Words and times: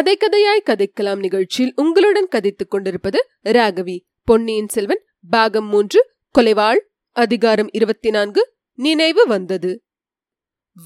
கதை 0.00 0.16
கதையாய் 0.16 0.68
கதைக்கலாம் 0.70 1.18
நிகழ்ச்சியில் 1.18 1.72
உங்களுடன் 1.76 2.28
கதைத்துக் 2.28 2.70
கொண்டிருப்பது 2.70 3.28
ராகவி. 3.44 4.00
பொன்னியின் 4.24 4.68
செல்வன் 4.68 5.04
பாகம் 5.30 5.66
மூன்று 5.66 6.10
கொலைவாள் 6.38 6.78
அதிகாரம் 7.12 7.68
இருபத்தி 7.72 8.10
நான்கு 8.10 8.52
நினைவு 8.74 9.26
வந்தது. 9.26 9.82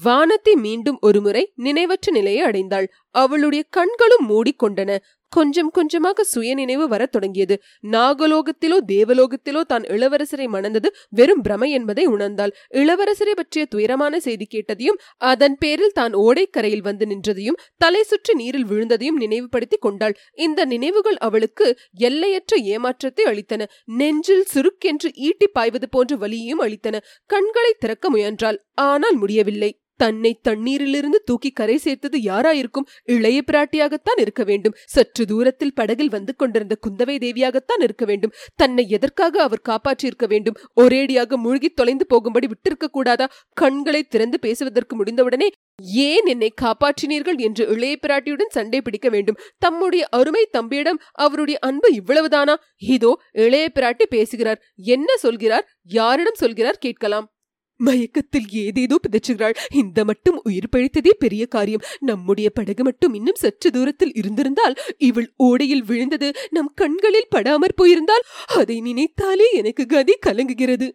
வானத்தை 0.03 0.55
மீண்டும் 0.55 0.97
ஒருமுறை 1.01 1.53
நினைவற்ற 1.55 2.11
நிலையை 2.11 2.45
அடைந்தாள். 2.45 2.87
அவளுடைய 3.09 3.65
கண்களும் 3.69 4.29
மூடிக்கொண்டன. 4.29 4.97
கொஞ்சம் 5.37 5.69
கொஞ்சமாக 5.69 6.23
சுயநினைவு 6.23 6.85
வரத் 6.87 7.11
தொடங்கியது. 7.11 7.55
நாகலோகத்திலோ 7.91 8.77
தேவலோகத்திலோ 8.87 9.61
தான் 9.61 9.85
இளவரசரை 9.95 10.47
மணந்தது 10.47 10.89
வெறும் 11.09 11.41
பிரமை 11.41 11.71
என்பதை 11.71 12.05
உணர்ந்தாள். 12.07 12.53
இளவரசரை 12.73 13.33
பற்றிய 13.35 13.65
துயரமான 13.65 14.19
செய்தி 14.19 14.47
கேட்டதையும் 14.55 14.99
அதன் 15.17 15.57
பேரில் 15.59 15.93
தான் 15.93 16.13
ஓடைக்கரையில் 16.13 16.81
வந்து 16.81 17.05
நின்றதையும் 17.05 17.59
தலை 17.77 18.03
சுற்றி 18.03 18.33
நீரில் 18.33 18.67
விழுந்ததையும் 18.67 19.21
நினைவுபடுத்திக் 19.23 19.81
கொண்டாள். 19.81 20.17
இந்த 20.33 20.65
நினைவுகள் 20.65 21.17
அவளுக்கு 21.17 21.67
எல்லையற்ற 21.97 22.55
ஏமாற்றத்தை 22.57 23.25
அளித்தன. 23.25 23.63
நெஞ்சில் 23.85 24.45
சுருக்கென்று 24.53 25.11
ஈட்டி 25.27 25.47
பாய்வது 25.47 25.89
போன்ற 25.89 26.15
வலியையும் 26.15 26.63
அளித்தன. 26.65 26.95
கண்களை 27.25 27.73
திறக்க 27.79 28.09
முயன்றாள். 28.09 28.59
ஆனால் 28.73 29.15
முடியவில்லை. 29.15 29.71
தன்னை 29.95 30.39
தண்ணீரிலிருந்து 30.47 31.19
தூக்கி 31.25 31.51
கரை 31.51 31.77
சேர்த்தது 31.77 32.17
யாராயிருக்கும்? 32.17 32.87
இளைய 33.03 33.43
பிராட்டியாகத்தான் 33.51 34.19
இருக்க 34.19 34.43
வேண்டும். 34.43 34.75
சற்று 34.85 35.25
தூரத்தில் 35.25 35.73
படகில் 35.73 36.09
வந்து 36.09 36.35
கொண்டிருந்த 36.35 36.77
குந்தவை 36.87 37.15
தேவியாகத்தான் 37.19 37.83
இருக்க 37.83 38.05
வேண்டும். 38.05 38.33
தன்னை 38.55 38.85
எதற்காக 38.89 39.41
அவர் 39.41 39.61
காப்பாற்றியிருக்க 39.69 40.27
வேண்டும்? 40.27 40.57
ஒரேடியாக 40.81 41.35
மூழ்கி 41.35 41.69
தொலைந்து 41.69 42.05
போகும்படி 42.05 42.47
விட்டிருக்க 42.47 42.87
கூடாதா? 42.91 43.29
கண்களை 43.53 44.03
திறந்து 44.03 44.39
பேசுவதற்கு 44.39 45.03
முடிந்தவுடனே 45.03 45.49
ஏன் 45.83 46.25
என்னை 46.25 46.53
காப்பாற்றினீர்கள்? 46.61 47.37
என்று 47.37 47.67
இளைய 47.67 47.99
பிராட்டியுடன் 48.07 48.55
சண்டை 48.57 48.81
பிடிக்க 48.81 49.09
வேண்டும். 49.09 49.37
தம்முடைய 49.57 50.07
அருமை 50.11 50.47
தம்பியிடம் 50.51 51.01
அவருடைய 51.11 51.59
அன்பு 51.61 51.89
இவ்வளவுதானா? 51.93 52.55
இதோ 52.77 53.21
இளைய 53.31 53.71
பிராட்டி 53.75 54.03
பேசுகிறார். 54.09 54.61
என்ன 54.75 55.17
சொல்கிறார்? 55.17 55.67
யாரிடம் 55.83 56.33
சொல்கிறார் 56.33 56.77
கேட்கலாம். 56.77 57.29
மயக்கத்தில் 57.77 58.47
ஏதேதோ 58.49 58.99
பிதச்சுகிறாள். 58.99 59.55
இந்த 59.73 60.03
மட்டும் 60.05 60.41
உயிர் 60.43 60.71
பழித்ததே 60.75 61.09
பெரிய 61.19 61.45
காரியம். 61.45 61.83
நம்முடைய 61.99 62.49
படகு 62.49 62.83
மட்டும் 62.83 63.13
இன்னும் 63.13 63.35
சற்று 63.35 63.71
தூரத்தில் 63.71 64.13
இருந்திருந்தால் 64.13 64.75
இவள் 64.97 65.33
ஓடையில் 65.43 65.85
விழுந்தது. 65.85 66.33
நம் 66.49 66.71
கண்களில் 66.75 67.31
படாமற் 67.35 67.75
போயிருந்தால் 67.75 68.27
அதை 68.45 68.81
நினைத்தாலே 68.81 69.51
எனக்கு 69.51 69.85
கதி 69.85 70.17
கலங்குகிறது. 70.25 70.89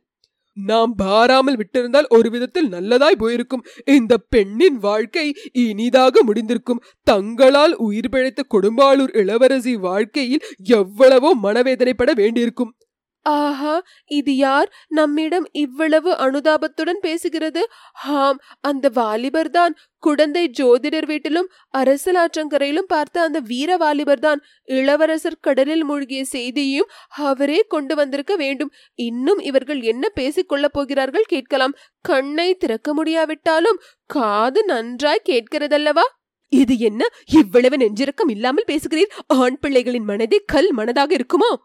நாம் 0.55 0.95
பாராமல் 0.95 1.56
விட்டிருந்தால் 1.56 2.09
ஒரு 2.09 2.31
விதத்தில் 2.31 2.69
நல்லதாய் 2.69 3.19
போயிருக்கும். 3.19 3.65
இந்த 3.84 4.17
பெண்ணின் 4.17 4.78
வாழ்க்கை 4.78 5.34
இனிதாக 5.53 6.22
முடிந்திருக்கும். 6.27 6.83
தங்களால் 7.03 7.77
உயிர் 7.77 8.09
பிழைத்த 8.09 8.44
கொடும்பாளூர் 8.55 9.17
இளவரசி 9.17 9.77
வாழ்க்கையில் 9.77 10.44
எவ்வளவோ 10.62 11.37
மனவேதனைப்பட 11.42 12.12
வேண்டியிருக்கும். 12.12 12.75
ஆஹா 13.22 13.82
இது 14.06 14.36
யார் 14.36 14.72
நம்மிடம் 14.88 15.48
இவ்வளவு 15.52 16.12
அனுதாபத்துடன் 16.12 17.00
பேசுகிறது? 17.02 17.58
ஆம் 18.04 18.38
அந்த 18.60 18.90
வாலிபர்தான். 18.94 19.74
குடந்தை 19.98 20.50
ஜோதிடர் 20.58 21.06
வீட்டிலும் 21.06 21.48
அரசலாற்றங்கரையிலும் 21.78 22.88
பார்த்த 22.88 23.20
அந்த 23.20 23.38
வீர 23.38 23.76
வாலிபர்தான். 23.76 24.41
இளவரசர் 24.64 25.38
கடலில் 25.41 25.84
மூழ்கிய 25.84 26.24
செய்தியையும் 26.24 26.91
அவரே 27.08 27.60
கொண்டு 27.68 27.94
வந்திருக்க 27.94 28.36
வேண்டும். 28.36 28.72
இன்னும் 28.94 29.38
இவர்கள் 29.38 29.80
என்ன 29.80 30.08
பேசிக்கொள்ளப் 30.20 30.72
போகிறார்கள் 30.72 31.22
கேட்கலாம். 31.22 31.76
கண்ணை 32.00 32.54
திறக்க 32.54 32.94
முடியாவிட்டாலும் 32.94 33.80
காது 34.06 34.64
நன்றாய் 34.64 35.26
கேட்கிறதல்லவா? 35.28 36.06
இது 36.48 36.78
என்ன? 36.78 37.06
இவ்வளவு 37.32 37.76
நெஞ்சிறக்கம் 37.76 38.30
இல்லாமல் 38.30 38.64
பேசுகிறீர்? 38.66 39.10
ஆண் 39.26 39.59
பிள்ளைகளின் 39.66 40.03
மனதே 40.03 40.38
கல் 40.47 40.75
மனதாக 40.76 41.19
இருக்குமோ? 41.19 41.56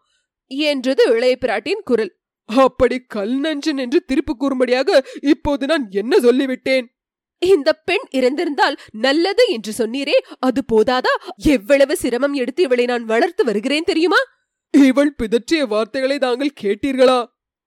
என்றது 0.48 1.02
இளைய 1.10 1.36
பிராட்டியின் 1.40 1.84
குரல். 1.84 2.12
அப்படி 2.44 2.98
கல் 2.98 3.40
நஞ்சன் 3.40 3.76
என்று 3.76 4.04
திருப்பு 4.08 4.32
கூறும்படியாக 4.38 5.04
இப்போது 5.22 5.66
நான் 5.66 5.86
என்ன 5.90 6.16
சொல்லிவிட்டேன்? 6.16 6.86
இந்த 7.38 7.72
பெண் 7.72 8.06
இறந்திருந்தால் 8.10 8.76
நல்லது 8.90 9.44
என்று 9.48 9.72
சொன்னீரே 9.78 10.14
அது 10.38 10.64
போதாதா? 10.72 11.12
எவ்வளவு 11.36 11.96
சிரமம் 11.96 12.34
எடுத்து 12.34 12.62
இவளை 12.62 12.84
நான் 12.84 13.04
வளர்த்து 13.04 13.44
வருகிறேன் 13.44 13.84
தெரியுமா? 13.84 14.20
இவள் 14.70 15.14
பிதற்றிய 15.22 15.66
வார்த்தைகளை 15.66 16.18
தாங்கள் 16.18 16.58
கேட்டீர்களா? 16.60 17.18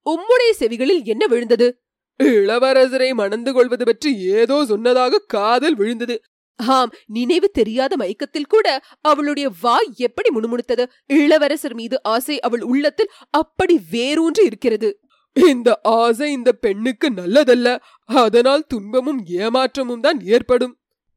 உம்முடைய 0.05 0.51
செவிகளில் 0.59 1.03
என்ன 1.03 1.25
விழுந்தது? 1.27 1.81
இளவரசரை 2.19 3.13
மணந்து 3.13 3.53
கொள்வது 3.53 3.85
பற்றி 3.85 4.17
ஏதோ 4.17 4.65
சொன்னதாக 4.65 5.17
காதல் 5.27 5.75
விழுந்தது. 5.75 6.21
ஆம் 6.59 6.91
நினைவு 7.05 7.49
தெரியாத 7.49 7.95
மயக்கத்தில் 7.95 8.47
கூட 8.47 8.81
அவளுடைய 9.01 9.49
வாய் 9.61 9.91
எப்படி 9.97 10.29
முணுமுணுத்தது? 10.35 10.85
இளவரசர் 11.05 11.73
மீது 11.73 12.03
ஆசை 12.03 12.39
அவள் 12.39 12.61
உள்ளத்தில் 12.61 13.13
அப்படி 13.29 13.81
வேரூன்றி 13.91 14.43
இருக்கிறது. 14.45 14.99
இந்த 15.35 15.79
ஆசை 15.83 16.31
இந்த 16.31 16.51
பெண்ணுக்கு 16.51 17.11
நல்லதல்ல. 17.11 17.77
அதனால் 18.05 18.67
துன்பமும் 18.67 19.25
ஏமாற்றமும் 19.25 19.99
தான் 19.99 20.21
ஏற்படும். 20.25 20.73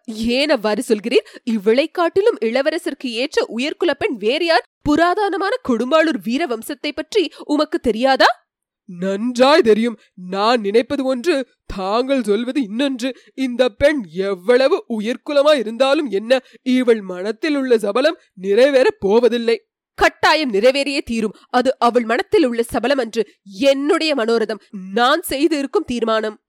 ஏன் 0.08 0.48
அவ்வாறு 0.48 0.82
சொல்கிறீர்? 0.88 1.26
இவளை 1.44 1.86
காட்டிலும் 1.88 2.38
இளவரசருக்கு 2.40 3.06
ஏற்ற 3.06 3.46
உயர்குல 3.56 3.90
பெண் 3.98 4.16
வேறு 4.16 4.46
யார்? 4.46 4.64
புராதனமான 4.88 5.54
கொடும்பாளூர் 5.68 6.20
வீர 6.24 6.46
வம்சத்தை 6.46 6.92
பற்றி 6.94 7.32
உமக்கு 7.44 7.78
தெரியாதா? 7.78 8.41
நன்றாய் 8.86 9.62
தெரியும். 9.62 9.98
நான் 10.14 10.60
நினைப்பது 10.60 11.04
ஒன்று 11.04 11.48
தாங்கள் 11.66 12.22
சொல்வது 12.22 12.62
இன்னொன்று. 12.62 13.16
இந்த 13.34 13.68
பெண் 13.68 14.02
எவ்வளவு 14.14 14.84
உயர்குலமாய் 14.88 15.58
இருந்தாலும் 15.58 16.08
என்ன 16.08 16.40
இவள் 16.62 17.00
மனத்தில் 17.00 17.54
உள்ள 17.54 17.78
சபலம் 17.78 18.18
நிறைவேறப் 18.42 19.00
போவதில்லை. 19.00 19.66
கட்டாயம் 19.94 20.52
நிறைவேறியே 20.52 21.00
தீரும். 21.00 21.36
அது 21.48 21.76
அவள் 21.78 22.04
மனத்தில் 22.04 22.44
உள்ள 22.44 22.62
சபலம் 22.62 22.98
அன்று 22.98 23.28
என்னுடைய 23.60 24.14
மனோரதம். 24.14 24.60
நான் 24.94 25.22
செய்து 25.22 25.58
இருக்கும் 25.58 25.84
தீர்மானம். 25.84 26.40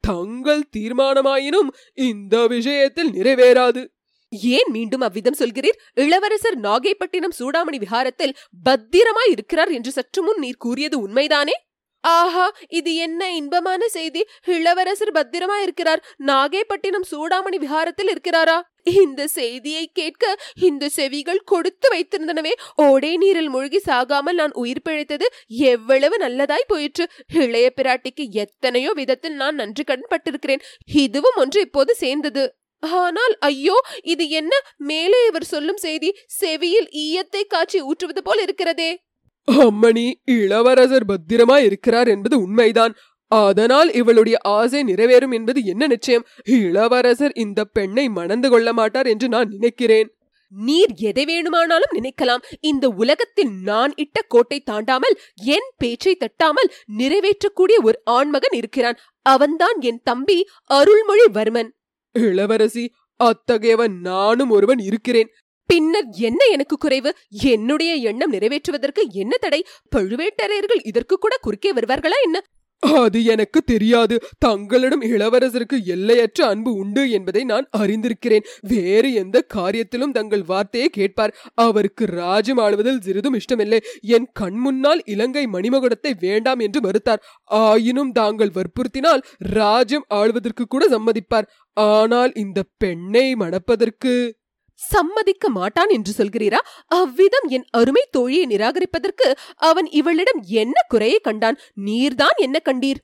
தங்கள் 0.00 0.68
தீர்மானமாயினும் 0.76 1.68
இந்த 1.94 2.46
விஷயத்தில் 2.46 3.10
நிறைவேறாது. 3.10 3.86
ஏன் 4.30 4.70
மீண்டும் 4.70 5.00
அவ்விதம் 5.00 5.34
சொல்கிறீர்? 5.38 5.78
இளவரசர் 5.94 6.60
நாகைப்பட்டினம் 6.60 7.38
சூடாமணி 7.38 7.76
விஹாரத்தில் 7.76 8.34
பத்திரமாய் 8.64 9.30
இருக்கிறார் 9.30 9.68
என்று 9.68 9.90
சற்று 9.90 10.22
முன் 10.22 10.38
நீர் 10.38 10.56
கூறியது 10.56 11.08
உண்மைதானே? 11.08 11.50
ஆஹா 12.04 12.52
இது 12.68 12.94
என்ன 12.94 13.30
இன்பமான 13.30 13.88
செய்தி. 13.88 14.22
இளவரசர் 14.44 15.12
பத்திரமா 15.12 15.56
இருக்கிறார் 15.62 16.04
நாகைப்பட்டினம் 16.18 17.08
சூடாமணி 17.10 17.58
விஹாரத்தில் 17.58 18.10
இருக்கிறாரா? 18.12 18.62
இந்த 18.84 19.26
செய்தியை 19.26 19.90
கேட்க 19.92 20.36
இந்த 20.54 20.88
செவிகள் 20.88 21.40
கொடுத்து 21.44 21.88
வைத்திருந்தனவே. 21.94 22.52
ஓடே 22.82 23.16
நீரில் 23.16 23.48
மூழ்கி 23.48 23.80
சாகாமல் 23.86 24.32
நான் 24.32 24.50
உயிர் 24.52 24.82
பிழைத்தது 24.82 25.28
எவ்வளவு 25.48 26.18
நல்லதாய் 26.18 26.66
போயிற்று. 26.66 27.06
இளைய 27.34 27.72
பிராட்டிக்கு 27.76 28.26
எத்தனையோ 28.30 28.92
விதத்தில் 28.92 29.34
நான் 29.34 29.54
நன்றி 29.54 29.84
கடன் 29.84 30.10
பட்டிருக்கிறேன் 30.10 30.64
இதுவும் 30.86 31.34
ஒன்று 31.36 31.60
இப்போது 31.60 31.94
சேர்ந்தது. 31.94 32.54
ஆனால் 32.82 33.36
ஐயோ 33.38 33.80
இது 34.02 34.28
என்ன? 34.28 34.52
மேலே 34.76 35.26
இவர் 35.26 35.44
சொல்லும் 35.44 35.76
செய்தி. 35.76 36.16
செவியில் 36.26 36.88
ஈயத்தை 37.04 37.42
காட்சி 37.46 37.82
ஊற்றுவது 37.82 38.22
போல் 38.22 38.38
இருக்கிறதே. 38.38 38.90
அம்மணி 39.50 40.12
இளவரசர் 40.24 41.06
பத்திரமா 41.06 41.56
இருக்கிறார் 41.64 42.08
என்பது 42.08 42.40
உண்மைதான். 42.40 42.94
அதனால் 43.26 43.92
இவளுடைய 43.92 44.38
ஆசை 44.42 44.84
நிறைவேறும் 44.84 45.32
என்பது 45.32 45.64
என்ன 45.64 45.86
நிச்சயம்? 45.86 46.26
இளவரசர் 46.44 47.32
இந்த 47.34 47.64
பெண்ணை 47.64 48.08
மணந்து 48.08 48.50
கொள்ள 48.50 48.72
மாட்டார் 48.72 49.06
என்று 49.06 49.28
நான் 49.28 49.48
நினைக்கிறேன். 49.48 50.14
நீர் 50.52 50.92
எதை 50.94 51.24
வேணுமானாலும் 51.24 51.94
நினைக்கலாம். 51.94 52.42
இந்த 52.60 52.88
உலகத்தில் 52.88 53.52
நான் 53.62 53.92
இட்ட 53.96 54.20
கோட்டை 54.28 54.62
தாண்டாமல் 54.70 55.14
என் 55.34 55.70
பேச்சை 55.76 56.16
தட்டாமல் 56.16 56.72
நிறைவேற்றக்கூடிய 56.86 57.78
ஒரு 57.82 58.00
ஆண்மகன் 58.04 58.52
இருக்கிறான். 58.52 58.98
அவன்தான் 59.26 59.80
என் 59.80 60.00
தம்பி 60.04 60.46
அருள்மொழிவர்மன். 60.70 61.70
இளவரசி 62.12 62.92
அத்தகையவன் 63.20 64.00
நானும் 64.00 64.50
ஒருவன் 64.50 64.78
இருக்கிறேன். 64.78 65.30
பின்னர் 65.66 66.08
என்ன 66.10 66.44
எனக்கு 66.52 66.76
குறைவு? 66.76 67.14
என்னுடைய 67.30 67.94
எண்ணம் 67.94 68.32
நிறைவேற்றுவதற்கு 68.32 69.04
என்ன 69.12 69.36
தடை? 69.40 69.64
பழுவேட்டரையர்கள் 69.96 70.82
இதற்கு 70.84 71.16
கூட 71.16 71.36
குறுக்கே 71.40 71.72
வருவார்களா 71.72 72.18
என்ன? 72.24 72.40
அது 72.82 73.24
எனக்கு 73.24 73.62
தெரியாது. 73.62 74.14
தங்களிடம் 74.38 75.02
இளவரசருக்கு 75.02 75.84
எல்லையற்ற 75.84 76.46
அன்பு 76.46 76.74
உண்டு 76.74 77.10
என்பதை 77.10 77.44
நான் 77.44 77.68
அறிந்திருக்கிறேன். 77.78 78.46
வேறு 78.60 79.12
எந்த 79.12 79.46
காரியத்திலும் 79.54 80.12
தங்கள் 80.12 80.42
வார்த்தையை 80.42 80.88
கேட்பார். 80.88 81.34
அவருக்கு 81.54 82.06
ராஜ்யம் 82.06 82.58
ஆளுவதில் 82.58 83.00
சிறிதும் 83.00 83.34
இஷ்டமில்லை. 83.34 83.80
என் 84.00 84.28
கண் 84.32 84.58
முன்னால் 84.58 85.02
இலங்கை 85.04 85.46
மணிமகுடத்தை 85.46 86.12
வேண்டாம் 86.20 86.58
என்று 86.58 86.80
மறுத்தார். 86.80 87.22
ஆயினும் 87.44 88.12
தாங்கள் 88.12 88.50
வற்புறுத்தினால் 88.50 89.22
ராஜ்யம் 89.38 90.04
ஆளுவதற்கு 90.08 90.66
கூட 90.66 90.88
சம்மதிப்பார். 90.88 91.48
ஆனால் 91.72 92.32
இந்த 92.34 92.62
பெண்ணை 92.78 93.34
மணப்பதற்கு 93.34 94.40
சம்மதிக்க 94.90 95.48
மாட்டான் 95.48 95.88
என்று 95.88 96.12
சொல்கிறீரா? 96.18 96.60
அவ்விதம் 96.86 97.48
என் 97.48 97.66
அருமை 97.70 98.04
தோழியை 98.18 98.44
நிராகரிப்பதற்கு 98.46 99.28
அவன் 99.54 99.88
இவளிடம் 99.90 100.42
என்ன 100.42 100.76
குறையை 100.88 101.18
கண்டான்? 101.22 101.58
நீர்தான் 101.84 102.36
என்ன 102.36 102.58
கண்டீர்? 102.64 103.00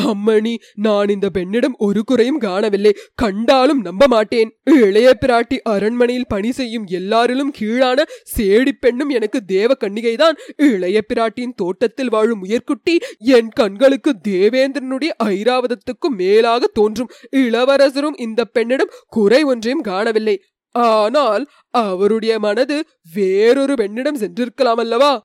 அம்மணி 0.00 0.52
நான் 0.74 1.08
இந்த 1.08 1.30
பெண்ணிடம் 1.30 1.74
ஒரு 1.78 2.04
குறையும் 2.04 2.38
காணவில்லை. 2.38 2.92
கண்டாலும் 3.14 3.80
நம்ப 3.80 4.06
மாட்டேன். 4.06 4.50
இளைய 4.64 5.08
பிராட்டி 5.20 5.56
அரண்மனையில் 5.62 6.28
பணி 6.28 6.52
செய்யும் 6.52 6.86
எல்லாரிலும் 6.90 7.50
கீழான 7.58 8.04
சேடி 8.34 8.72
பெண்ணும் 8.80 9.08
எனக்கு 9.08 9.40
தேவ 9.44 9.76
கண்ணிகைதான் 9.80 10.38
இளைய 10.56 11.00
பிராட்டியின் 11.08 11.56
தோட்டத்தில் 11.56 12.08
வாழும் 12.08 12.44
உயர்குட்டி 12.44 12.94
என் 13.18 13.48
கண்களுக்கு 13.48 14.14
தேவேந்திரனுடைய 14.28 15.10
ஐராவதத்துக்கும் 15.24 16.16
மேலாக 16.16 16.70
தோன்றும். 16.72 17.10
இளவரசரும் 17.30 18.16
இந்த 18.16 18.44
பெண்ணிடம் 18.44 18.94
குறை 19.08 19.42
ஒன்றையும் 19.42 19.80
காணவில்லை. 19.80 20.36
ஆனால் 20.74 21.44
அவருடைய 21.70 22.38
மனது 22.38 22.76
வேறொரு 23.14 23.74
பெண்ணிடம் 23.74 24.20
சென்றிருக்கலாம் 24.20 24.76
அல்லவா? 24.76 25.20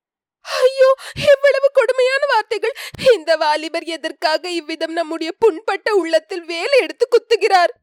ஐயோ 0.45 0.89
எவ்வளவு 1.15 1.69
கொடுமையான 1.73 2.21
வார்த்தைகள். 2.33 2.75
இந்த 3.13 3.37
வாலிபர் 3.37 3.83
எதற்காக 3.83 4.51
இவ்விதம் 4.51 4.93
நம்முடைய 4.93 5.31
புண்பட்ட 5.39 5.95
உள்ளத்தில் 5.95 6.45
வேலை 6.45 6.79
எடுத்து 6.81 7.07
குத்துகிறார்? 7.07 7.73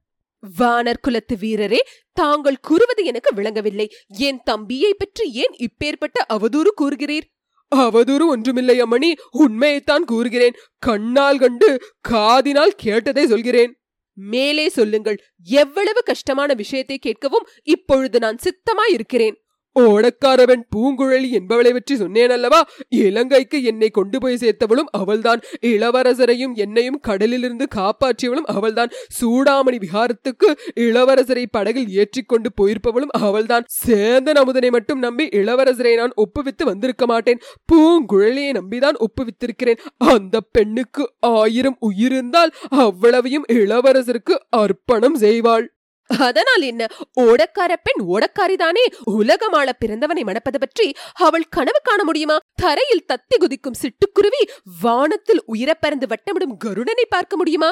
வானர் 0.58 1.00
குலத்து 1.00 1.36
வீரரே 1.36 1.80
தாங்கள் 2.12 2.58
கூறுவது 2.60 3.04
எனக்கு 3.04 3.34
விளங்கவில்லை. 3.34 3.86
என் 4.08 4.40
தம்பியை 4.44 4.94
பற்றி 4.94 5.32
ஏன் 5.32 5.54
இப்பேற்பட்ட 5.58 6.18
அவதூறு 6.28 6.72
கூறுகிறீர்? 6.80 7.26
அவதூறு 7.72 8.26
ஒன்றுமில்லை 8.26 8.82
அம்மணி 8.82 9.10
உண்மையைத்தான் 9.32 10.04
கூறுகிறேன். 10.04 10.56
கண்ணால் 10.78 11.38
கண்டு 11.38 11.70
காதினால் 12.08 12.74
கேட்டதை 12.76 13.26
சொல்கிறேன். 13.26 13.72
மேலே 14.14 14.68
சொல்லுங்கள். 14.68 15.22
எவ்வளவு 15.44 16.02
கஷ்டமான 16.02 16.54
விஷயத்தை 16.54 16.98
கேட்கவும் 17.06 17.48
இப்பொழுது 17.62 18.18
நான் 18.18 18.36
சித்தமாயிருக்கிறேன். 18.36 19.42
ஓடக்காரவன் 19.80 20.62
பூங்குழலி 20.76 21.28
என்பவளை 21.30 21.72
பற்றி 21.72 21.96
சொன்னேன் 21.96 22.30
அல்லவா 22.30 22.68
இலங்கைக்கு 22.88 23.62
என்னை 23.62 23.90
கொண்டு 23.90 24.18
போய் 24.18 24.36
சேர்த்தவளும் 24.36 24.90
அவள்தான். 24.90 25.40
இளவரசரையும் 25.60 26.54
என்னையும் 26.54 27.00
கடலிலிருந்து 27.00 27.66
காப்பாற்றியவளும் 27.74 28.50
அவள்தான். 28.54 28.90
சூடாமணி 29.20 29.78
விஹாரத்துக்கு 29.84 30.50
இளவரசரை 30.74 31.44
படகில் 31.50 31.88
ஏற்றிக்கொண்டு 31.88 32.50
போயிருப்பவளும் 32.60 33.14
அவள்தான். 33.20 33.64
சேந்தன் 33.86 34.40
அமுதனை 34.42 34.70
மட்டும் 34.70 34.98
நம்பி 34.98 35.26
இளவரசரை 35.26 35.96
நான் 35.96 36.16
ஒப்புவித்து 36.16 36.64
வந்திருக்க 36.64 37.06
மாட்டேன். 37.06 37.40
பூங்குழலியை 37.72 38.60
நம்பிதான் 38.60 39.00
ஒப்புவித்திருக்கிறேன். 39.06 39.82
அந்த 39.98 40.40
பெண்ணுக்கு 40.40 41.12
ஆயிரம் 41.20 41.76
உயிருந்தால் 41.80 42.54
அவ்வளவையும் 42.68 43.44
இளவரசருக்கு 43.48 44.36
அர்ப்பணம் 44.50 45.18
செய்வாள். 45.20 45.66
அதனால் 46.06 46.60
என்ன 46.60 46.86
ஓடக்கார 47.20 47.72
பெண் 47.82 48.06
ஓடக்காரிதானே 48.06 48.84
உலகமாள 49.06 49.68
பிறந்தவனை 49.78 50.24
மணப்பது 50.24 50.58
பற்றி 50.60 50.94
அவள் 51.14 51.48
கனவு 51.48 51.80
காண 51.82 52.04
முடியுமா? 52.04 52.38
தரையில் 52.54 53.06
தத்தி 53.12 53.36
குதிக்கும் 53.40 53.80
சிட்டுக்குருவி 53.82 54.42
வானத்தில் 54.80 55.42
உயிரப்பறந்து 55.52 56.06
வட்டமிடும் 56.06 56.56
கருடனை 56.64 57.06
பார்க்க 57.08 57.36
முடியுமா? 57.36 57.70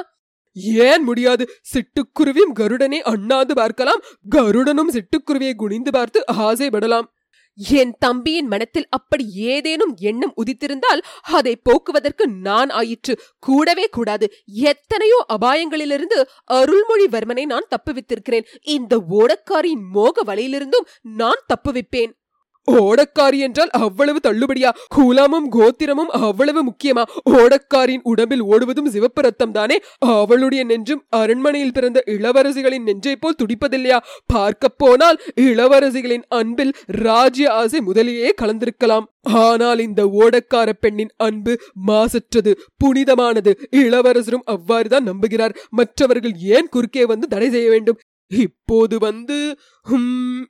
ஏன் 0.54 1.02
முடியாது? 1.02 1.48
சிட்டுக்குருவியும் 1.74 2.54
கருடனை 2.58 2.98
அண்ணாந்து 2.98 3.54
பார்க்கலாம். 3.54 4.02
கருடனும் 4.30 4.90
சிட்டுக்குருவியை 4.90 5.54
குனிந்து 5.54 5.92
பார்த்து 5.92 6.24
ஆசைப்படலாம். 6.32 7.08
என் 7.54 7.94
தம்பியின் 7.98 8.46
மனத்தில் 8.46 8.86
அப்படி 8.90 9.32
ஏதேனும் 9.34 9.96
எண்ணம் 10.00 10.34
உதித்திருந்தால் 10.36 11.02
அதை 11.22 11.56
போக்குவதற்கு 11.56 12.28
நான் 12.28 12.70
ஆயிற்று. 12.70 13.20
கூடவே 13.38 13.86
கூடாது. 13.86 14.32
எத்தனையோ 14.46 15.24
அபாயங்களிலிருந்து 15.28 16.22
அருள்மொழிவர்மனை 16.52 17.44
நான் 17.44 17.68
தப்புவித்திருக்கிறேன். 17.68 18.44
இந்த 18.62 19.02
ஓடக்காரியின் 19.10 19.88
மோக 19.92 20.34
வலையிலிருந்தும் 20.34 20.88
நான் 21.02 21.44
தப்புவிப்பேன். 21.46 22.20
ஓடக்காரி 22.68 23.38
என்றால் 23.38 23.70
அவ்வளவு 23.70 24.18
தள்ளுபடியா? 24.22 24.70
குலமும் 24.88 25.48
கோத்திரமும் 25.52 26.10
அவ்வளவு 26.20 26.60
முக்கியமா? 26.64 27.04
ஓடக்காரின் 27.30 28.02
உடம்பில் 28.02 28.42
ஓடுவதும் 28.42 28.86
சிவப்பு 28.86 29.22
ரத்தம் 29.22 29.52
தானே 29.52 29.76
அவளுடைய 29.98 30.64
நெஞ்சும் 30.64 31.02
அரண்மனையில் 31.08 31.72
பிறந்த 31.72 32.02
இளவரசிகளின் 32.06 32.82
நெஞ்சை 32.82 33.16
போல் 33.16 33.38
துடிப்பதில்லையா? 33.42 33.98
பார்க்க 34.26 34.68
போனால் 34.68 35.20
இளவரசிகளின் 35.40 36.26
அன்பில் 36.28 36.72
ராஜ்ய 36.86 37.52
ஆசை 37.52 37.80
முதலியே 37.86 38.30
கலந்திருக்கலாம். 38.42 39.06
ஆனால் 39.22 39.78
இந்த 39.78 40.02
ஓடக்கார 40.20 40.72
பெண்ணின் 40.80 41.12
அன்பு 41.16 41.52
மாசற்றது 41.86 42.52
புனிதமானது. 42.76 43.52
இளவரசரும் 43.70 44.46
அவ்வாறுதான் 44.46 45.08
நம்புகிறார். 45.10 45.56
மற்றவர்கள் 45.70 46.34
ஏன் 46.56 46.68
குறுக்கே 46.68 47.04
வந்து 47.04 47.28
தடை 47.28 47.50
செய்ய 47.50 47.70
வேண்டும்? 47.70 47.98
இப்போது 48.38 48.98
வந்து 48.98 49.58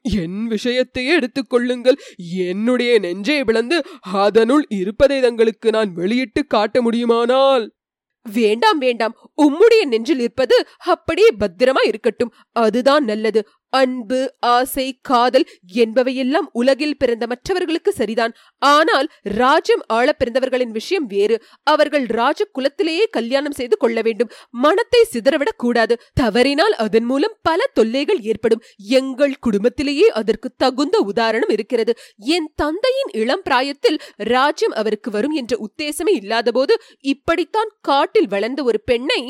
என் 0.03 0.49
விஷயத்தையே 0.51 1.19
எடுத்துக்கொள்ளுங்கள் 1.19 1.97
என்னுடைய 2.17 2.99
நெஞ்சை 2.99 3.45
பிளந்து 3.45 3.83
அதனுள் 4.01 4.67
இருப்பதை 4.69 5.21
தங்களுக்கு 5.21 5.71
நான் 5.71 5.93
வெளியிட்டு 5.93 6.47
காட்ட 6.47 6.83
முடியுமானால்? 6.83 7.75
வேண்டாம் 8.33 8.79
வேண்டாம். 8.79 9.15
உம்முடைய 9.43 9.87
நெஞ்சில் 9.87 10.19
இருப்பது 10.19 10.67
அப்படியே 10.85 11.29
பத்திரமா 11.41 11.87
இருக்கட்டும். 11.87 12.35
அதுதான் 12.53 13.05
நல்லது. 13.05 13.49
அன்பு 13.73 14.35
ஆசை 14.41 14.99
காதல் 15.03 15.47
என்பவையெல்லாம் 15.75 16.49
உலகில் 16.53 16.97
பிறந்த 16.97 17.27
மற்றவர்களுக்கு 17.27 17.93
சரிதான். 17.93 18.35
ஆனால் 18.59 19.09
ராஜ்யம் 19.23 19.83
ஆள 19.87 20.13
பிறந்தவர்களின் 20.13 20.71
விஷயம் 20.71 21.07
வேறு. 21.07 21.37
அவர்கள் 21.63 22.05
ராஜ 22.05 22.45
குலத்திலேயே 22.45 23.05
கல்யாணம் 23.11 23.53
செய்து 23.53 23.77
கொள்ள 23.77 24.03
வேண்டும். 24.03 24.31
மனத்தை 24.51 25.07
சிதறவிடக் 25.13 25.57
கூடாது. 25.57 26.01
தவறினால் 26.15 26.75
அதன் 26.75 27.05
மூலம் 27.05 27.37
பல 27.43 27.71
தொல்லைகள் 27.73 28.21
ஏற்படும். 28.21 28.63
எங்கள் 28.77 29.39
குடும்பத்திலேயே 29.39 30.11
அதற்கு 30.11 30.51
தகுந்த 30.57 30.99
உதாரணம் 30.99 31.49
இருக்கிறது. 31.49 31.95
என் 32.17 32.51
தந்தையின் 32.57 33.11
இளம் 33.13 33.43
பிராயத்தில் 33.43 33.99
ராஜ்யம் 34.17 34.73
அவருக்கு 34.73 35.11
வரும் 35.11 35.33
என்ற 35.33 35.59
உத்தேசமே 35.61 36.13
இல்லாதபோது 36.13 36.77
இப்படித்தான் 37.01 37.71
காட்டில் 37.81 38.29
வளர்ந்த 38.29 38.63
ஒரு 38.63 38.81
பெண்ணை 38.85 39.23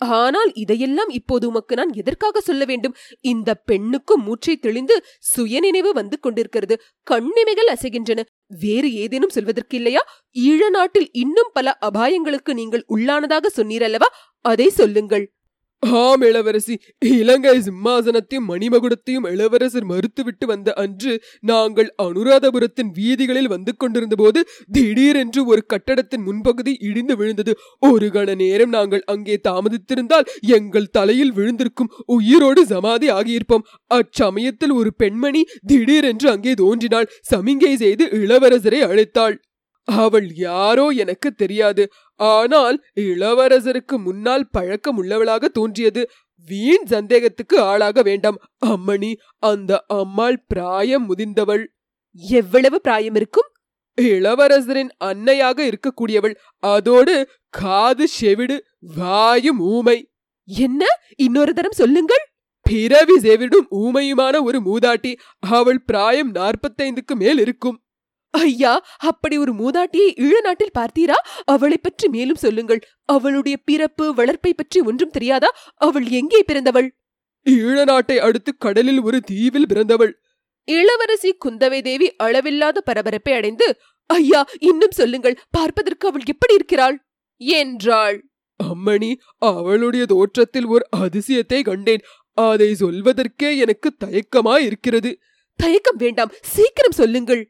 ஆனால் 0.00 0.50
இதையெல்லாம் 0.54 1.08
இப்போது 1.08 1.48
உமக்கு 1.48 1.76
நான் 1.76 1.92
எதற்காக 1.92 2.40
சொல்ல 2.40 2.64
வேண்டும்? 2.64 2.94
இந்த 3.20 3.54
பெண்ணுக்கு 3.54 4.18
மூச்சை 4.18 4.56
தெளிந்து 4.56 5.04
சுயநினைவு 5.18 5.92
வந்து 5.92 6.20
கொண்டிருக்கிறது. 6.20 6.80
கண்ணிமைகள் 7.02 7.66
அசைகின்றன. 7.66 8.20
வேறு 8.46 8.94
ஏதேனும் 8.94 9.28
சொல்வதற்கு 9.28 9.76
இல்லையா? 9.76 10.00
ஈழ 10.38 10.68
நாட்டில் 10.68 11.08
இன்னும் 11.12 11.50
பல 11.52 11.78
அபாயங்களுக்கு 11.80 12.52
நீங்கள் 12.52 12.84
உள்ளானதாக 12.88 13.46
சொன்னீரல்லவா? 13.56 14.08
அதை 14.38 14.68
சொல்லுங்கள். 14.68 15.32
ஆம் 15.82 16.20
இளவரசி. 16.20 16.74
இலங்கை 17.00 17.54
சிம்மாசனத்தையும் 17.58 18.48
மணிமகுடத்தையும் 18.48 19.26
இளவரசர் 19.30 19.86
மறுத்துவிட்டு 19.86 20.46
வந்த 20.46 20.72
அன்று 20.72 21.12
நாங்கள் 21.40 21.94
அனுராதபுரத்தின் 22.02 22.90
வீதிகளில் 22.92 23.48
வந்து 23.48 23.76
கொண்டிருந்த 23.76 24.16
போது 24.16 24.40
திடீரென்று 24.72 25.46
ஒரு 25.46 25.62
கட்டடத்தின் 25.66 26.26
முன்பகுதி 26.26 26.74
இடிந்து 26.78 27.16
விழுந்தது. 27.16 27.54
ஒரு 27.78 28.06
கண 28.06 28.34
நேரம் 28.34 28.68
நாங்கள் 28.68 29.04
அங்கே 29.06 29.40
தாமதித்திருந்தால் 29.48 30.28
எங்கள் 30.40 30.90
தலையில் 30.90 31.32
விழுந்திருக்கும் 31.32 31.92
உயிரோடு 32.06 32.66
சமாதி 32.66 33.08
ஆகியிருப்போம். 33.10 33.66
அச்சமயத்தில் 33.94 34.72
ஒரு 34.72 34.92
பெண்மணி 34.94 35.44
திடீரென்று 35.66 36.30
அங்கே 36.30 36.54
தோன்றினாள். 36.54 37.10
சமிங்கை 37.30 37.74
செய்து 37.74 38.04
இளவரசரை 38.04 38.82
அழைத்தாள். 38.82 39.36
அவள் 39.98 40.28
யாரோ 40.34 40.88
எனக்கு 40.88 41.32
தெரியாது. 41.32 41.88
ஆனால் 42.14 42.84
இளவரசருக்கு 43.00 43.96
முன்னால் 43.96 44.50
பழக்கம் 44.50 44.96
உள்ளவளாக 44.96 45.48
தோன்றியது. 45.48 46.10
வீண் 46.46 46.84
சந்தேகத்துக்கு 46.84 47.60
ஆளாக 47.60 48.02
வேண்டாம். 48.02 48.38
அம்மணி 48.66 49.12
அந்த 49.38 49.84
அம்மாள் 49.86 50.44
பிராயம் 50.46 51.16
முதிர்ந்தவள். 51.16 51.64
எவ்வளவு 52.12 52.80
பிராயம் 52.80 53.14
இருக்கும்? 53.14 53.48
இளவரசரின் 54.00 54.90
அன்னையாக 55.04 55.58
இருக்கக்கூடியவள். 55.70 56.34
அதோடு 56.58 57.28
காது 57.48 58.08
செவிடு 58.08 58.66
வாயும் 58.96 59.60
ஊமை. 59.60 59.98
என்ன? 60.44 60.84
இன்னொரு 61.16 61.54
தரம் 61.54 61.80
சொல்லுங்கள். 61.80 62.24
பிறவி 62.62 63.16
செவிடும் 63.18 63.68
ஊமையுமான 63.70 64.42
ஒரு 64.42 64.58
மூதாட்டி. 64.60 65.12
அவள் 65.40 65.80
பிராயம் 65.82 66.34
நாற்பத்தைந்துக்கு 66.34 67.14
மேல் 67.14 67.38
இருக்கும். 67.38 67.82
ஐயா 68.34 68.72
அப்படி 69.10 69.36
ஒரு 69.38 69.52
மூதாட்டியை 69.60 70.10
ஈழ 70.26 70.34
நாட்டில் 70.46 70.76
பார்த்தீரா? 70.78 71.18
அவளை 71.44 71.78
பற்றி 71.78 72.06
மேலும் 72.08 72.40
சொல்லுங்கள். 72.44 72.80
அவளுடைய 73.14 73.56
பிறப்பு 73.68 74.04
வளர்ப்பை 74.14 74.52
பற்றி 74.54 74.80
ஒன்றும் 74.80 75.14
தெரியாதா? 75.16 75.50
அவள் 75.86 76.06
எங்கே 76.20 76.40
பிறந்தவள்? 76.50 76.88
ஈழ 77.46 77.76
நாட்டை 77.84 78.16
அடுத்து 78.18 78.50
கடலில் 78.56 79.00
ஒரு 79.00 79.20
தீவில் 79.20 79.70
பிறந்தவள். 79.72 80.12
இளவரசி 80.68 81.30
குந்தவை 81.44 81.80
தேவி 81.82 82.08
அளவில்லாத 82.16 82.78
பரபரப்பை 82.88 83.32
அடைந்து 83.34 83.66
ஐயா 84.10 84.40
இன்னும் 84.68 84.98
சொல்லுங்கள் 85.00 85.40
பார்ப்பதற்கு 85.50 86.04
அவள் 86.08 86.26
எப்படி 86.32 86.54
இருக்கிறாள்? 86.58 86.96
என்றாள். 87.40 88.18
அம்மணி 88.60 89.10
அவளுடைய 89.50 90.04
தோற்றத்தில் 90.06 90.68
ஒரு 90.74 90.84
அதிசயத்தை 91.04 91.60
கண்டேன். 91.68 92.02
அதை 92.38 92.70
சொல்வதற்கே 92.82 93.50
எனக்கு 93.64 93.88
தயக்கமாய் 94.04 94.66
இருக்கிறது 94.68 95.10
தயக்கம் 95.58 95.98
வேண்டாம் 96.02 96.34
சீக்கிரம் 96.52 96.98
சொல்லுங்கள். 97.00 97.42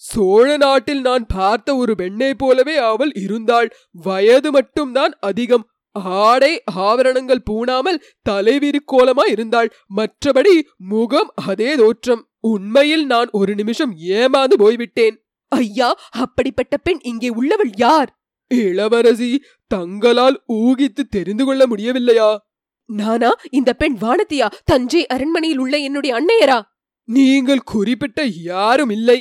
சோழ 0.00 0.56
நாட்டில் 0.56 1.00
நான் 1.00 1.26
பார்த்த 1.26 1.76
ஒரு 1.76 1.94
பெண்ணை 1.94 2.34
போலவே 2.34 2.76
அவள் 2.76 3.12
இருந்தாள். 3.12 3.68
வயது 3.90 4.50
மட்டும்தான் 4.50 5.12
அதிகம். 5.20 5.64
ஆடை 5.92 6.62
ஆவரணங்கள் 6.76 7.46
பூணாமல் 7.50 8.02
தலைவிரிக்கோலமா 8.28 9.24
இருந்தாள். 9.30 9.70
மற்றபடி 9.96 10.54
முகம் 10.76 11.30
அதே 11.46 11.74
தோற்றம். 11.74 12.22
உண்மையில் 12.40 13.06
நான் 13.06 13.28
ஒரு 13.32 13.54
நிமிஷம் 13.54 13.94
ஏமாந்து 14.08 14.56
போய்விட்டேன். 14.58 15.16
ஐயா 15.48 15.88
அப்படிப்பட்ட 16.10 16.76
பெண் 16.76 17.00
இங்கே 17.02 17.28
உள்ளவள் 17.28 17.70
யார்? 17.76 18.10
இளவரசி 18.50 19.42
தங்களால் 19.66 20.42
ஊகித்து 20.52 21.02
தெரிந்து 21.10 21.44
கொள்ள 21.44 21.66
முடியவில்லையா? 21.66 22.36
நானா 22.84 23.30
இந்த 23.50 23.72
பெண் 23.72 23.96
வானதியா? 24.00 24.46
தஞ்சை 24.64 25.06
அரண்மனையில் 25.06 25.58
உள்ள 25.58 25.76
என்னுடைய 25.76 26.12
அன்னையரா? 26.18 26.62
நீங்கள் 27.08 27.68
குறிப்பிட்ட 27.72 28.22
யாரும் 28.24 28.90
இல்லை. 28.90 29.18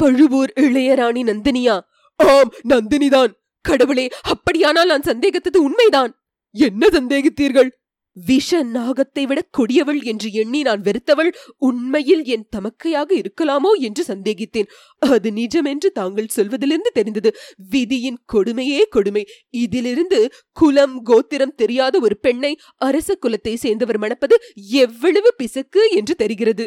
பழுவூர் 0.00 0.52
இளையராணி 0.56 1.22
நந்தினியா? 1.30 1.76
ஆம் 2.18 2.52
நந்தினிதான். 2.68 3.32
கடவுளே 3.64 4.06
அப்படியானால் 4.22 4.86
நான் 4.86 5.08
சந்தேகித்தது 5.10 5.56
உண்மைதான். 5.56 6.12
என்ன 6.54 6.88
சந்தேகித்தீர்கள்? 6.92 7.70
விஷ 8.16 8.58
நாகத்தை 8.64 9.22
விட 9.26 9.40
கொடியவள் 9.58 9.98
என்று 10.02 10.28
எண்ணி 10.32 10.60
நான் 10.62 10.82
வெறுத்தவள் 10.82 11.30
உண்மையில் 11.58 12.22
என் 12.24 12.46
தமக்கையாக 12.56 13.10
இருக்கலாமோ 13.12 13.72
என்று 13.78 14.02
சந்தேகித்தேன். 14.02 14.68
அது 14.98 15.30
நிஜம் 15.30 15.64
என்று 15.64 15.88
தாங்கள் 15.90 16.32
சொல்வதிலிருந்து 16.36 16.92
தெரிந்தது. 16.94 17.32
விதியின் 17.70 18.18
கொடுமையே 18.32 18.80
கொடுமை. 18.88 19.24
இதிலிருந்து 19.64 20.20
குலம் 20.52 20.96
கோத்திரம் 21.02 21.54
தெரியாத 21.54 22.00
ஒரு 22.00 22.18
பெண்ணை 22.18 22.52
அரச 22.76 23.18
குலத்தை 23.26 23.54
சேர்ந்தவர் 23.54 23.98
மணப்பது 23.98 24.38
எவ்வளவு 24.84 25.32
பிசக்கு 25.36 25.84
என்று 25.90 26.14
தெரிகிறது. 26.14 26.66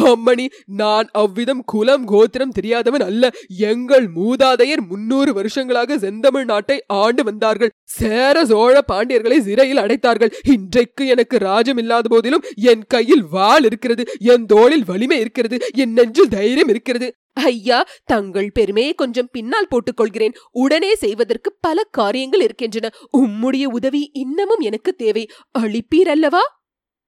அம்மணி 0.00 0.46
நான் 0.66 1.08
அவ்விதம் 1.12 1.64
குலம் 1.64 2.04
கோத்திரம் 2.04 2.50
தெரியாதவன் 2.50 3.00
அல்ல. 3.00 3.30
எங்கள் 3.58 4.08
மூதாதையர் 4.12 4.88
முன்னூறு 4.88 5.32
வருஷங்களாக 5.32 5.98
செந்தமிழ் 5.98 6.44
நாட்டை 6.44 6.84
ஆண்டு 6.86 7.24
வந்தார்கள். 7.24 7.70
சேர 7.84 8.44
சோழ 8.44 8.84
பாண்டியர்களை 8.92 9.40
சிறையில் 9.40 9.76
அடைத்தார்கள். 9.76 10.32
இன்றைக்கு 10.46 11.06
எனக்கு 11.06 11.38
ராஜம் 11.38 11.76
இல்லாத 11.76 12.08
போதிலும் 12.08 12.44
என் 12.54 12.84
கையில் 12.88 13.24
வாள் 13.30 13.64
இருக்கிறது. 13.64 14.04
என் 14.18 14.46
தோளில் 14.46 14.84
வலிமை 14.84 15.20
இருக்கிறது. 15.20 15.58
என் 15.74 15.92
நெஞ்சில் 15.92 16.28
தைரியம் 16.28 16.68
இருக்கிறது. 16.68 17.12
ஐயா 17.32 17.86
தங்கள் 18.04 18.52
பெருமையை 18.52 18.94
கொஞ்சம் 18.94 19.28
பின்னால் 19.32 19.68
போட்டுக் 19.68 19.96
கொள்கிறேன் 19.96 20.32
உடனே 20.50 20.94
செய்வதற்கு 20.94 21.54
பல 21.60 21.82
காரியங்கள் 21.90 22.40
இருக்கின்றன. 22.40 22.90
உம்முடைய 23.18 23.64
உதவி 23.64 24.10
இன்னமும் 24.12 24.60
எனக்கு 24.60 24.94
தேவை. 24.94 25.28
அளிப்பீர் 25.58 26.08
அல்லவா? 26.08 26.62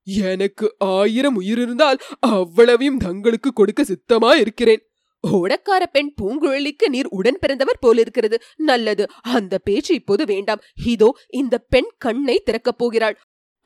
எனக்கு 0.07 0.75
ஆயிரம் 0.79 1.35
உயிர் 1.35 1.59
இருந்தால் 1.59 1.99
அவ்வளவையும் 2.19 2.99
தங்களுக்கு 2.99 3.53
கொடுக்க 3.53 3.83
சித்தமா 3.83 4.35
இருக்கிறேன் 4.35 4.83
ஓடக்கார 5.33 5.83
பெண் 5.93 6.15
பூங்குழலிக்கு 6.23 6.89
நீர் 6.89 7.07
உடன் 7.09 7.39
பிறந்தவர் 7.41 7.79
போலிருக்கிறது. 7.81 8.39
நல்லது 8.57 9.07
அந்த 9.21 9.59
பேச்சு 9.59 9.95
இப்போது 9.95 10.25
வேண்டாம். 10.25 10.63
இதோ 10.85 11.13
இந்த 11.31 11.59
பெண் 11.59 11.91
கண்ணை 11.99 12.43
திறக்கப் 12.45 12.79
போகிறாள். 12.79 13.17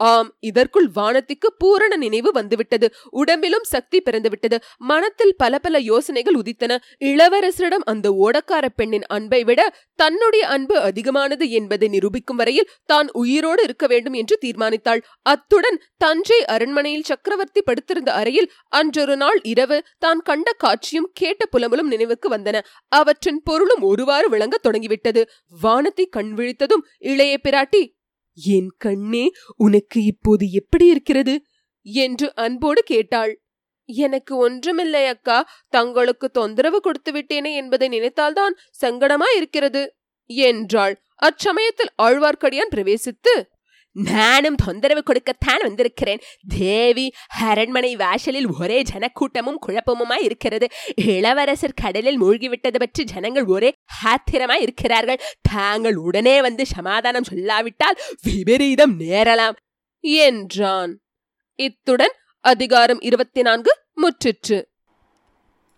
ஆம் 0.01 0.37
இதற்குள் 0.41 0.89
வானத்திற்கு 0.95 1.53
பூரண 1.59 1.97
நினைவு 1.97 2.31
வந்துவிட்டது. 2.33 2.95
உடம்பிலும் 3.11 3.65
சக்தி 3.65 4.03
பிறந்துவிட்டது. 4.03 4.57
மனத்தில் 4.79 5.35
பல 5.37 5.59
பல 5.59 5.79
யோசனைகள் 5.79 6.35
உதித்தன. 6.35 6.79
இளவரசரிடம் 7.05 7.85
அந்த 7.85 8.11
ஓடக்கார 8.11 8.67
பெண்ணின் 8.77 9.07
அன்பை 9.07 9.45
விட 9.45 9.61
தன்னுடைய 9.95 10.47
அன்பு 10.47 10.79
அதிகமானது 10.79 11.51
என்பதை 11.51 11.89
நிரூபிக்கும் 11.89 12.37
வரையில் 12.37 12.71
தான் 12.85 13.09
உயிரோடு 13.13 13.63
இருக்க 13.63 13.87
வேண்டும் 13.87 14.13
என்று 14.13 14.39
தீர்மானித்தாள். 14.41 15.03
அத்துடன் 15.23 15.83
தஞ்சை 15.97 16.45
அரண்மனையில் 16.45 17.03
சக்கரவர்த்தி 17.03 17.63
படுத்திருந்த 17.63 18.13
அறையில் 18.13 18.51
அன்றொரு 18.69 19.17
நாள் 19.17 19.41
இரவு 19.43 19.85
தான் 19.99 20.21
கண்ட 20.21 20.53
காட்சியும் 20.53 21.11
கேட்ட 21.15 21.47
புலம்பலும் 21.47 21.87
நினைவுக்கு 21.87 22.29
வந்தன. 22.31 22.61
அவற்றின் 22.89 23.43
பொருளும் 23.45 23.83
ஒருவாறு 23.83 24.29
விளங்கத் 24.29 24.63
தொடங்கிவிட்டது. 24.63 25.31
வானத்தை 25.61 26.07
கண் 26.07 26.35
விழித்ததும் 26.37 26.87
இளைய 26.99 27.39
பிராட்டி 27.49 27.83
என் 28.47 28.71
கண்ணே 28.79 29.33
உனக்கு 29.57 30.03
இப்போது 30.03 30.51
எப்படி 30.51 30.87
இருக்கிறது? 30.87 31.35
என்று 31.83 32.33
அன்போடு 32.35 32.83
கேட்டாள். 32.83 33.33
எனக்கு 33.85 34.37
ஒன்றுமில்லை 34.37 35.07
அக்கா 35.07 35.39
தங்களுக்கு 35.69 36.31
தொந்தரவு 36.31 36.81
கொடுத்து 36.81 37.13
விட்டேனே 37.13 37.53
என்பதை 37.55 37.89
நினைத்தால்தான் 37.89 38.55
சங்கடமா 38.81 39.29
இருக்கிறது 39.37 39.95
என்றாள். 40.31 40.95
அச்சமயத்தில் 41.23 41.95
ஆழ்வார்க்கடியான் 42.03 42.75
பிரவேசித்து 42.75 43.35
நானும் 43.93 44.55
தொந்தரவு 44.55 45.03
கொடுக்கத்தான் 45.03 45.63
வந்திருக்கிறேன். 45.63 46.21
தேவி 46.49 47.13
அரண்மனை 47.41 47.97
வாசலில் 47.97 48.47
ஒரே 48.61 48.83
ஜனக்கூட்டமும் 48.83 49.59
குழப்பமுமாய் 49.67 50.23
இருக்கிறது. 50.23 50.69
இளவரசர் 50.95 51.79
கடலில் 51.83 52.23
மூழ்கிவிட்டது 52.23 52.79
பற்றி 52.79 53.05
ஜனங்கள் 53.05 53.45
ஒரே 53.45 53.73
ஆத்திரமாய் 54.05 54.61
இருக்கிறார்கள். 54.61 55.21
தாங்கள் 55.41 55.97
உடனே 55.97 56.41
வந்து 56.41 56.67
சமாதானம் 56.67 57.29
சொல்லாவிட்டால் 57.33 58.01
விபரீதம் 58.23 59.01
நேரலாம் 59.01 59.57
என்றான். 60.01 61.01
இத்துடன் 61.55 62.13
அதிகாரம் 62.41 63.01
இருபத்தி 63.01 63.43
நான்கு 63.43 63.79
முற்றிற்று. 64.03 64.63